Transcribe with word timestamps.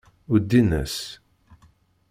Uddin-as. 0.33 0.97